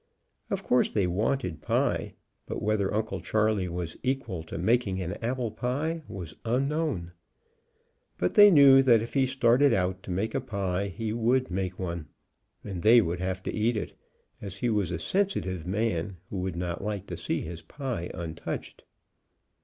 [0.49, 2.15] Of course they wanted pie,
[2.47, 7.11] but whether Uncle Charley was equal to making an apple pie was unknown,
[8.17, 11.77] but they knew that if he started out to make a pie he would make
[11.77, 12.07] one,
[12.63, 13.93] and they would have to eat it,
[14.41, 18.33] as he was a sensitive man, who would not like to see his pie un
[18.33, 18.83] touched.